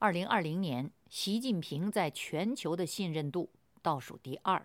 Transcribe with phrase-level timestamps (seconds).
[0.00, 3.50] 二零二零年，习近平在全球的信任度
[3.82, 4.64] 倒数第二，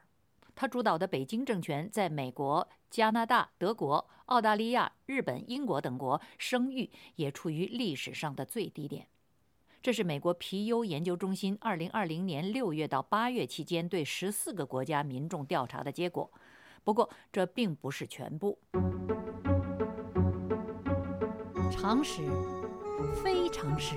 [0.53, 9.07] 他主导的北京政权在美国、加拿大、德国、澳大利亚、日本、英国等国声誉也处于历史上的最低点。
[9.81, 16.31] 这是美国皮尤研究中心二零二零年六月到八月期间对十四个国家民众调查的结果。
[16.83, 18.59] 不过，这并不是全部。
[21.71, 22.21] 常识，
[23.23, 23.95] 非常识，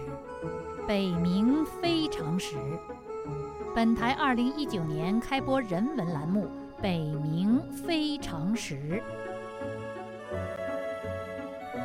[0.86, 2.54] 北冥非常识。
[3.74, 6.44] 本台二零一九年开播人文栏目
[6.80, 8.76] 《北冥非常识》。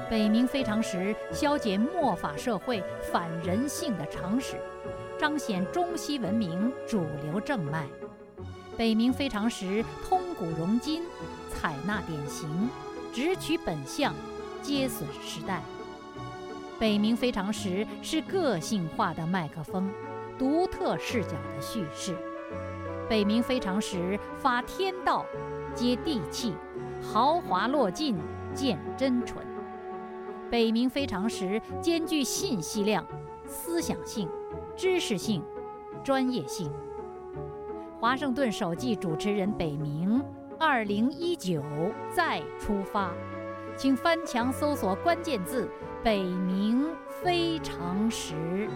[0.07, 4.61] 北冥非常识，消解末法社会反人性的常识，
[5.17, 7.87] 彰显中西文明主流正脉。
[8.77, 11.01] 北冥非常识，通古融今，
[11.49, 12.69] 采纳典型，
[13.11, 14.13] 直取本相，
[14.61, 15.63] 接损时代。
[16.81, 19.87] 北冥非常时是个性化的麦克风，
[20.35, 22.17] 独特视角的叙事。
[23.07, 25.23] 北冥非常时发天道，
[25.75, 26.55] 接地气，
[26.99, 28.17] 豪华落尽
[28.55, 29.45] 见真纯。
[30.49, 33.05] 北冥非常时兼具信息量、
[33.45, 34.27] 思想性、
[34.75, 35.43] 知识性、
[36.03, 36.71] 专业性。
[37.99, 40.19] 华盛顿首季主持人北冥，
[40.57, 41.61] 二零一九
[42.11, 43.13] 再出发，
[43.81, 45.67] 请翻墙搜索关键字。
[46.03, 46.87] 北冥
[47.23, 48.69] 非常时，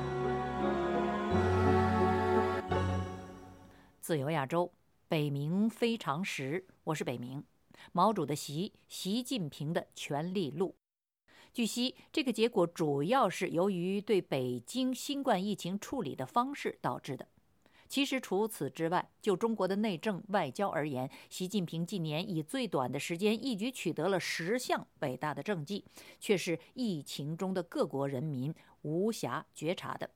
[4.02, 4.74] 自由亚洲，
[5.08, 7.44] 北冥非常时，我是北冥。
[7.92, 10.76] 毛主的习，习近平的权力路。
[11.54, 17.28] 据悉，这个结果主要是由于对北京新冠疫情处理的方式导致的。
[17.88, 25.86] 其实除此之外，就中国的内政外交而言，习近平近年以最短的时间一举取得了十项伟大的政绩，
[26.20, 30.10] 却是疫情中的各国人民无暇觉察的。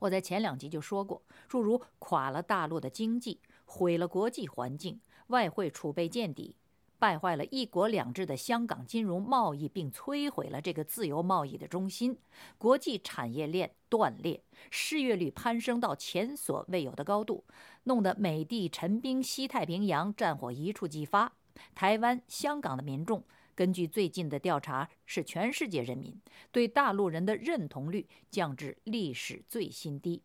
[0.00, 6.54] 我在前两集就说过，诸如垮了大陆的经济、毁了国际环境、外汇储备见底。
[6.98, 12.18] 败坏了一国两制的香港金融贸易，并摧毁了这个自由贸易的中心，
[12.58, 17.44] 国际产业链断裂，失业率攀升到前所未有的高度，
[17.84, 21.32] 弄得美帝陈兵西太平洋战火一触即发。
[21.74, 23.22] 台湾、香港的民众，
[23.54, 26.20] 根据最近的调查，是全世界人民
[26.50, 30.22] 对大陆人的认同率降至历史最新低，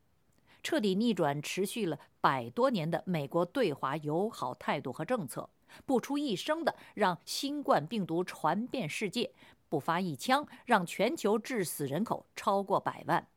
[0.63, 5.49] 彻底逆转持续了百多年的美国对华友好态度和政策。
[5.85, 9.31] 不出一声的让新冠病毒传遍世界，
[9.69, 13.27] 不发一枪让全球致死人口超过百万。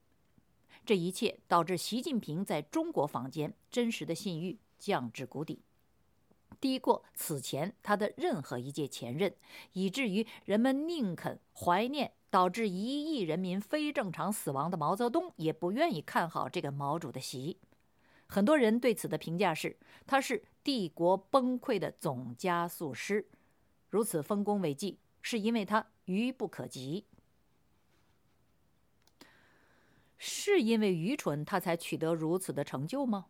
[0.85, 5.63] 这一切导致习近平在中国坊间真实的信誉降至谷底，
[6.61, 9.35] 低过此前他的任何一届前任，
[9.73, 17.59] 以至于人们宁肯怀念导致一亿人民非正常死亡的毛泽东，也不愿意看好这个毛主的习。
[18.29, 19.77] 很多人对此的评价是，
[20.07, 23.29] 他是帝国崩溃的总加速师，
[23.89, 27.07] 如此丰功伟绩，是因为他愚不可及。
[30.19, 33.27] 是因为愚蠢，他才取得如此的成就吗？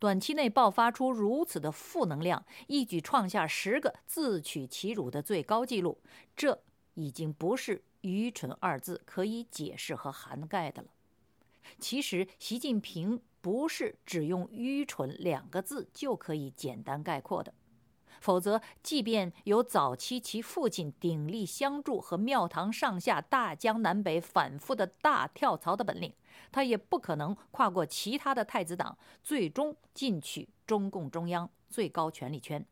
[0.00, 6.02] 短期内爆发出如此的负能量，一举创下十个自取其辱的最高纪录，
[6.34, 6.60] 这
[6.94, 10.88] 已经不是“愚蠢”二字可以解释和涵盖的了。
[11.78, 13.22] 其实，习近平。
[13.50, 17.54] 不是只用“愚蠢”两个字就可以简单概括的，
[18.20, 26.12] 否则，即便有早期其父亲鼎力相助和庙堂上下大江南北反复的大跳槽的本领，
[26.52, 32.66] 他也不可能跨过其他的太子党，最终进取中共中央最高权力圈。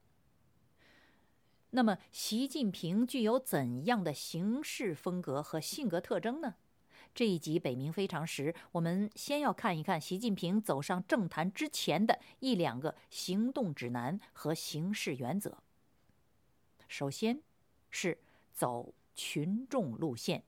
[1.71, 6.57] 那么，习近平具有怎样的行事风格和性格特征呢？
[7.17, 15.57] 这一集《北冥非常时》，我们先要看一看习近平走上政坛之前的一两个行动指南和行事原则。
[16.89, 17.41] 首先，
[17.89, 18.19] 是
[18.53, 20.45] 走群众路线。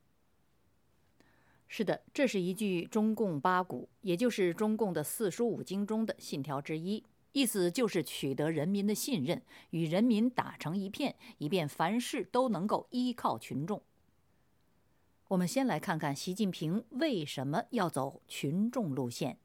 [1.68, 13.82] 是的，这是一句中共八股，也就是中共的四书五经中的信条之一，意思就是取得人民的信任，与人民打成一片，以便凡事都能够依靠群众。
[15.28, 19.36] 我们先来看看习近平为什么要走群众路线。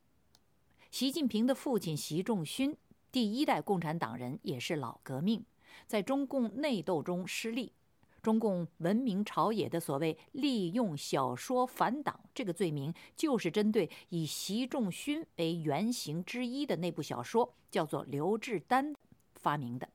[0.90, 2.78] 习近平的父亲习仲勋，
[3.12, 5.44] 第一代共产党人，也是老革命，
[5.86, 7.74] 在中共内斗中失利。
[8.22, 18.96] 中共闻名朝野的所谓“利用小说反党”这个罪名，就是针对以习仲勋为原型之一的那部小说，叫做刘志丹
[19.36, 19.90] 发明的。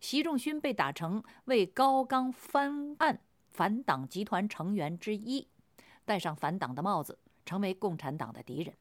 [0.00, 3.20] 习仲勋被打成为高岗翻案。
[3.56, 5.48] 反党集团成员之一，
[6.04, 8.76] 戴上反党的帽子，成为共产党的敌人。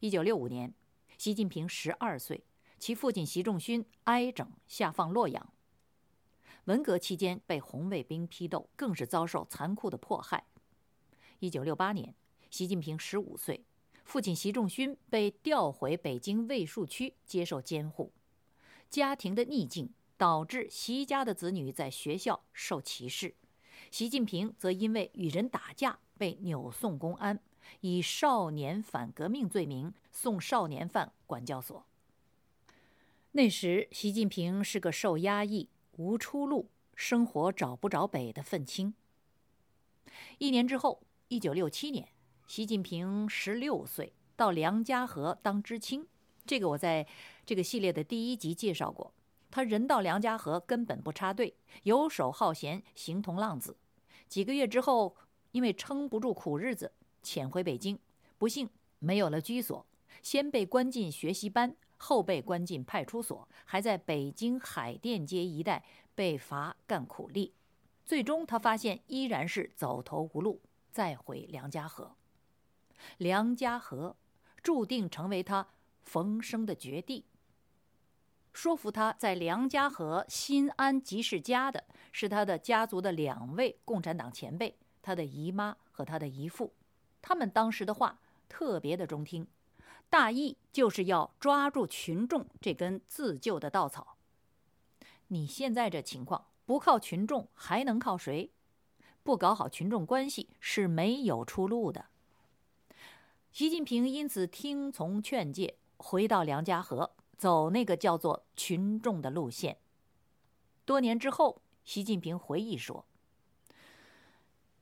[0.00, 0.74] 一九六五年，
[1.16, 2.44] 习近平十二岁，
[2.78, 5.54] 其父亲习仲勋挨整下放洛阳。
[6.64, 10.44] 文革期间被红卫兵批斗，更是遭受残酷的迫害。
[11.38, 12.14] 一九六八年，
[12.50, 13.64] 习近平十五岁，
[14.04, 18.12] 父亲习仲勋被调回北京卫戍区接受监护。
[18.90, 23.34] 家庭的逆境导致习家的子女在学校受歧视，
[23.90, 27.40] 习近平则因为与人打架被扭送公安，
[27.80, 31.84] 以少年反革命罪名送少年犯管教所。
[33.32, 35.68] 那时，习近平是个受压抑。
[35.98, 38.94] 无出路，生活找不着北的愤青。
[40.38, 42.08] 一年之后，一九六七年，
[42.46, 46.06] 习近平十六岁，到梁家河当知青。
[46.46, 47.04] 这个我在
[47.44, 49.12] 这个系列的第一集介绍过。
[49.50, 53.76] 他人到梁家河根本不插队，游手好闲，形同浪子。
[54.28, 55.16] 几个月之后，
[55.52, 56.92] 因为撑不住苦日子，
[57.22, 57.98] 潜回北京，
[58.36, 58.68] 不幸
[58.98, 59.86] 没有了居所，
[60.22, 61.76] 先被关进学习班。
[62.00, 65.84] 后被关进派出所，还在北京海淀街一带
[66.14, 67.52] 被罚干苦力，
[68.04, 70.60] 最终他发现依然是走投无路，
[70.92, 72.14] 再回梁家河。
[73.16, 74.14] 梁家河
[74.62, 75.66] 注定成为他
[76.04, 77.24] 逢生的绝地。
[78.58, 86.74] 说服他在梁家河新安集市家的是他的家族的两位共产党前辈，他的姨妈和他的姨父，
[87.22, 88.18] 他们当时的话
[88.48, 89.46] 特别的中听。
[90.10, 94.16] 大意就是要抓住群众这根自救的稻草。
[95.28, 98.50] 你现在这情况，不靠群众还能靠谁？
[99.22, 102.06] 不搞好群众关系是没有出路的。
[103.52, 109.78] 习近平因此听从劝诫，回到梁家河，走那个叫做群众的路线。
[110.84, 113.06] 多年之后，习近平回忆说：“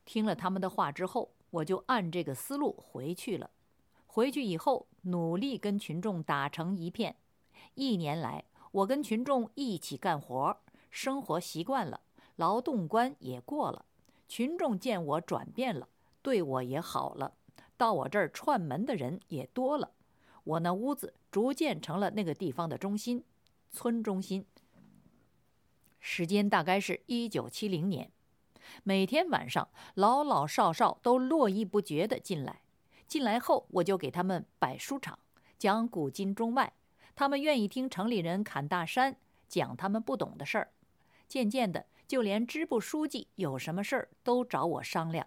[0.06, 3.50] 听了他们的话之后，我就按这个思路回去了。”
[4.08, 7.16] 回去以后，努力跟群众打成一片。
[7.74, 10.56] 一年来，我跟群众一起干活，
[10.90, 12.00] 生活习惯了，
[12.36, 13.84] 劳动关也过了。
[14.26, 15.86] 群众见我转变了，
[16.22, 17.34] 对我也好了，
[17.76, 19.90] 到我这儿串门的人也多了。
[20.46, 23.24] 我那屋子逐渐成了那个地方的中心，
[23.72, 24.46] 村中心。
[25.98, 28.12] 时间大概是一九七零年，
[28.84, 32.60] 每天晚上，老老少少都络绎不绝地进来。
[33.08, 35.18] 进来后，我就给他们摆书场，
[35.58, 36.72] 讲古今中外。
[37.16, 39.16] 他们愿意听城里人侃大山，
[39.48, 40.72] 讲他们不懂的事儿。
[41.26, 45.26] 渐渐的，就连支部书记有什么事儿都找我商量。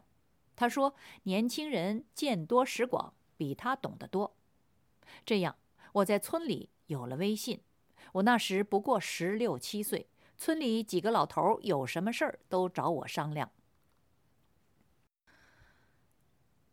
[0.55, 4.33] 他说：“年轻人见多识广，比他懂得多。”
[5.25, 5.55] 这样，
[5.93, 7.61] 我在村里有了威信。
[8.13, 10.07] 我那时不过十六七岁，
[10.37, 13.51] 村里几个老头有什么事儿都找我商量。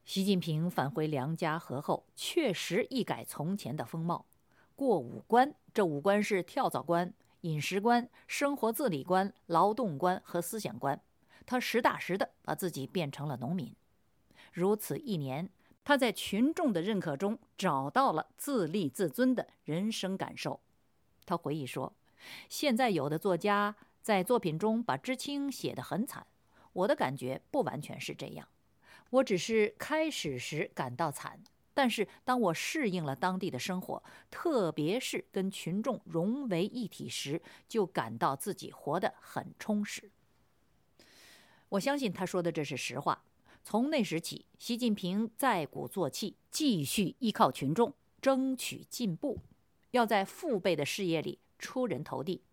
[0.05, 4.27] 习近平返回梁家河后，确实一改从前的风貌。
[4.77, 11.01] 过五关，这五关是跳蚤关、饮食关、生活自理关、劳动关和思想关。
[11.45, 13.75] 他实打实的把自己变成了农民。
[14.53, 15.51] 如此一年，
[15.87, 20.59] 他在群众的认可中找到了自立自尊的人生感受。
[21.25, 21.95] 他回忆说
[22.51, 26.27] ：“现在有的作家在作品中把知青写得很惨，
[26.73, 28.49] 我的感觉不完全是这样。”
[29.11, 31.41] 我只是开始时感到惨，
[31.73, 40.11] 但是当我适应了当地的生活，特别是跟群众融为一体时，就感到自己活得很充实。
[41.69, 43.23] 我相信他说的这是实话。
[43.69, 47.93] 从那时起，习近平在鼓作气，继续依靠群众
[48.23, 49.41] 争取进步，
[49.91, 52.45] 要在父辈的事业里出人头地。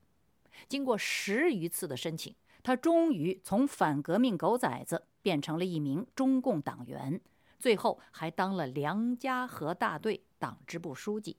[0.67, 5.05] 经过十余次的申请，他终于从反革命狗崽子。
[5.21, 7.21] 变成了一名中共党员，
[7.57, 11.37] 最后还当了梁家河大队党支部书记。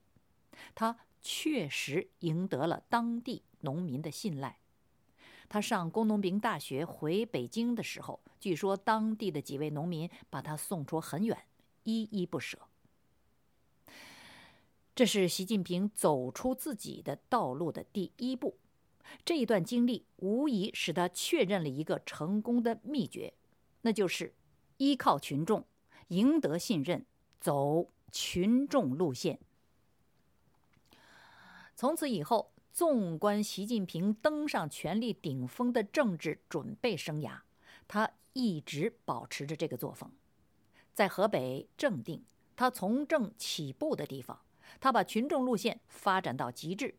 [0.73, 4.57] 他确实赢得了当地农民的信赖。
[5.47, 11.37] 他上工农兵大学回北京的时候，据说当地的几位农民把他送出很远，
[11.83, 12.57] 依依不舍。
[14.95, 18.57] 这是习近平走出自己的道路的第一步。
[19.23, 23.33] 这一段经历无疑使他确认了一个成功的秘诀。
[23.81, 24.33] 那就是
[24.77, 25.65] 依靠群众，
[26.07, 27.05] 赢得信任，
[27.39, 29.39] 走群众路线。
[31.75, 37.39] 从此以后，纵观习近平登上权力顶峰的政治准备生涯，
[37.87, 40.11] 他一直保持着这个作风。
[40.93, 44.41] 在河北正定，他从政起步的地方，
[44.81, 46.93] 他把群众路线发展到极致。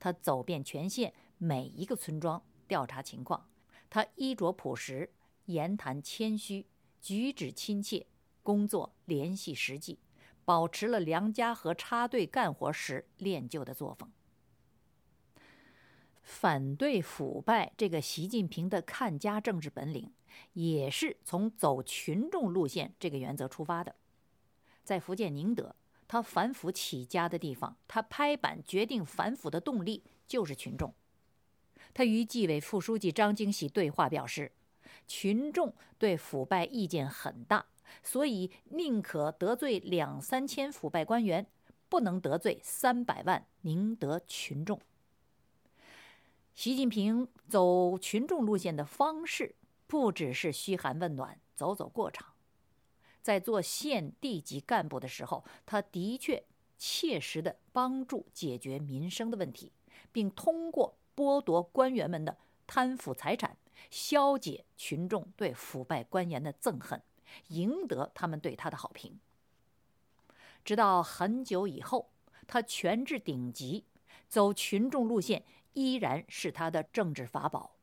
[0.00, 3.48] 他走遍全县每一个村庄调查情况，
[3.88, 5.12] 他衣着朴实。
[5.44, 6.66] 言谈谦虚，
[7.00, 8.04] 举止亲切，
[8.42, 10.00] 工作联系实际，
[10.44, 14.10] 保持了梁家河插队干活时练就的作风。
[16.22, 20.12] 反对腐败这个习近平的看家政治本领，
[20.52, 23.94] 也是从走群众路线这个原则出发的。
[24.84, 25.74] 在福建宁德，
[26.06, 30.92] 他反腐起家的地方，他拍板决定反腐的动力就是群众。
[31.92, 34.52] 他与纪委副书记张经喜对话表示，
[35.06, 37.66] 群众对腐败意见很大，
[38.02, 41.46] 所以宁可得罪两三千腐败官员，
[41.88, 44.80] 不能得罪三百万宁德群众。
[46.54, 49.54] 习近平走群众路线的方式，
[49.86, 52.34] 不只是嘘寒问暖、走走过场。
[53.22, 56.44] 在做县地级干部的时候，他的确
[56.76, 59.72] 切实的帮助解决民生的问题，
[60.12, 63.56] 并通过剥夺官员们的贪腐财产，
[63.90, 67.02] 消解群众对腐败官员的憎恨，
[67.48, 69.18] 赢得他们对他的好评。
[70.62, 72.10] 直到很久以后，
[72.46, 73.86] 他权至顶级，
[74.28, 75.42] 走群众路线。
[75.72, 77.76] 依然是他的政治法宝。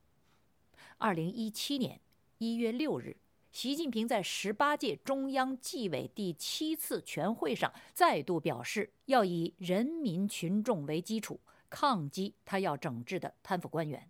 [0.98, 2.00] 二零一七年
[2.38, 3.18] 一月六日，
[3.52, 11.40] 习近平在十八届中央纪委第七次全会上再度表示，要以人民群众为基础，
[11.70, 14.10] 抗击他要整治的贪腐官员。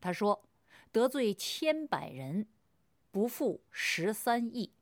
[0.00, 0.42] 他说
[0.90, 2.46] ：“得罪千百人，
[3.10, 4.72] 不负十三亿。”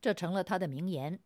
[0.00, 1.20] 这成了他的名言。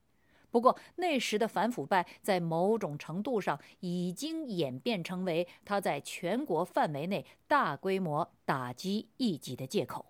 [0.52, 10.04] 不过，那时的反腐败在某种程度上已经演变成为他在全国范围内大规模打击异己的借口。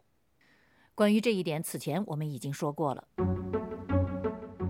[0.94, 3.04] 关于这一点，此前我们已经说过了。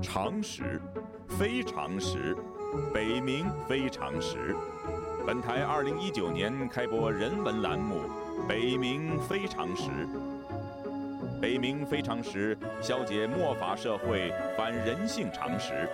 [0.02, 0.80] 常识，
[1.26, 2.36] 非常识，
[2.92, 4.54] 北冥非常识。
[5.26, 7.96] 本台二零一九年开播人文栏目
[8.46, 9.90] 《北冥非常识》。
[11.42, 15.88] 北冥非常识，消解末法社会反人性常识，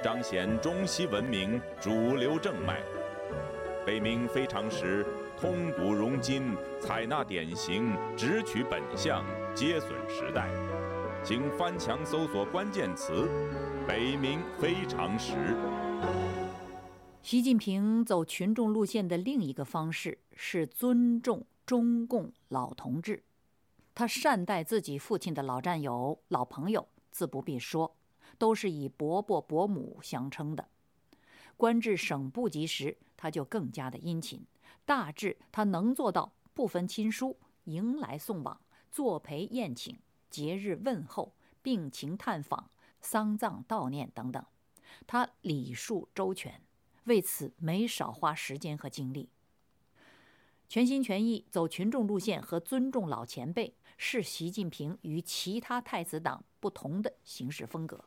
[0.00, 2.80] 彰显中西文明主流正脉。
[3.84, 5.04] 北冥非常识，
[5.36, 9.24] 通古融今，采纳典型，直取本相，
[9.56, 10.48] 皆损时代。
[11.24, 13.28] 请翻墙搜索关键词
[13.88, 15.34] “北冥非常识”。
[17.22, 23.24] 习近平走群众路线的另一个方式是尊重中共老同志。
[23.94, 27.96] 他善待自己父亲的老战友、老朋友，自不必说，
[28.38, 30.68] 都是以伯伯、伯母相称的。
[31.56, 34.46] 官至省部级时，他就更加的殷勤。
[34.84, 39.96] 大致他能做到不分亲疏，迎来送往，作陪宴请，
[40.28, 42.70] 节日问候，病情探访，
[43.00, 44.44] 丧葬悼念等等，
[45.06, 46.60] 他礼数周全，
[47.04, 49.28] 为此没少花时间和精力。
[50.72, 53.74] 全心全意走群众路线和尊重老前辈。
[53.98, 58.06] 是习近平与其他太子党不同的行事风格。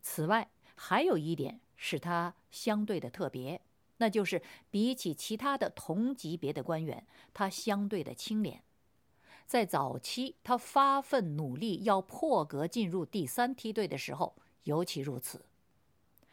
[0.00, 3.60] 此外，还有一点使他相对的特别，
[3.96, 8.62] 那就是比起其他的同级别的官员，他相对的清廉。
[9.44, 15.44] 在早期，他发奋努力要破格进入第三梯队的时候，尤其如此。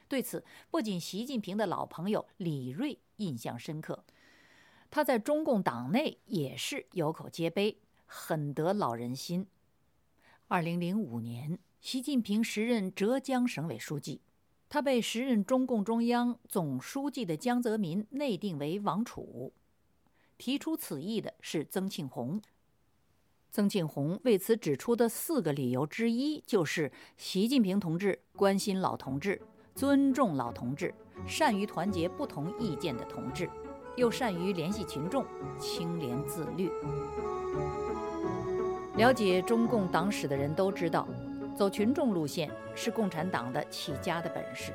[0.08, 4.06] 对此，不仅习近平的老朋友李锐印象深刻，
[4.96, 7.80] 他在中共党内也是有口皆碑。
[8.06, 9.46] 很得老人心。
[10.48, 14.22] 二零零五年，习近平时任浙江省委书记，
[14.70, 19.52] 他被时任中共中央总书记的江泽民内定为王储。
[20.38, 22.42] 提出此意的是曾庆红。
[23.52, 29.42] 曾庆红为此指出的四个理由之一，就是习近平同志关心老同志，
[29.76, 30.96] 尊重老同志，
[31.28, 33.50] 善于团结不同意见的同志，
[33.96, 35.26] 又善于联系群众，
[35.58, 36.70] 清廉自律。
[38.98, 41.08] 了解中共党史的人都知道，
[41.56, 44.74] 走群众路线是共产党的起家的本事。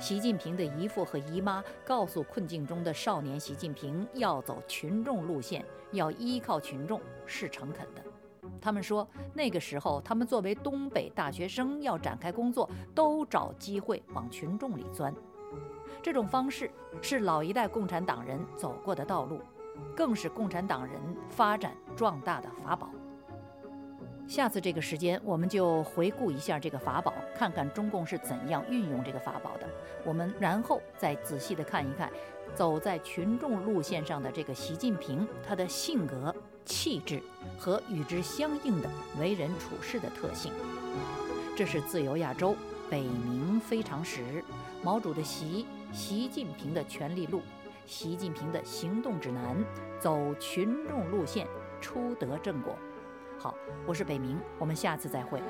[0.00, 8.02] 习近平的姨父和姨妈告诉困境中的少年习近平，要走群众路线，要依靠群众，是诚恳的。
[8.60, 15.12] 他们说，那个时候他们作为东北大学生要展开工作，都找机会往群众里钻。
[16.02, 16.70] 这种方式
[17.02, 19.40] 是老一代共产党人走过的道路，
[19.94, 20.94] 更是共产党人
[21.28, 22.90] 发展壮大的法宝。
[24.26, 29.66] 下次这个时间，我们就回顾一下这个法宝，看看中共是怎样运用这个法宝的。
[30.04, 32.10] 我们然后再仔细的看一看，
[32.54, 36.34] 走在群众路线上的这个习近平，他的性格、
[36.66, 37.22] 气质
[37.58, 40.52] 和与之相应的为人处事的特性。
[41.56, 42.54] 这是自由亚洲
[42.90, 44.44] 北冥非常时，
[44.82, 47.40] 毛主的习，习近平的权力路，
[47.86, 49.56] 习近平的行动指南，
[49.98, 51.46] 走群众路线，
[51.80, 52.76] 出得正果。
[53.38, 53.54] 好，
[53.86, 55.40] 我是北明，我们下次再会。